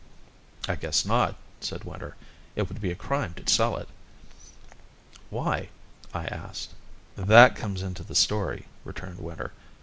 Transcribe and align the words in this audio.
"I 0.67 0.77
guess 0.77 1.05
not," 1.05 1.35
said 1.59 1.83
Winter. 1.83 2.15
"It 2.55 2.67
would 2.67 2.81
be 2.81 2.89
a 2.89 2.95
crime 2.95 3.35
to 3.35 3.47
sell 3.53 3.77
it." 3.77 3.87
"Why?" 5.29 5.69
I 6.11 6.25
asked. 6.25 6.71
"That 7.15 7.55
comes 7.55 7.83
into 7.83 8.01
the 8.03 8.15
story," 8.15 8.65
returned 8.83 9.19
Winter. 9.19 9.51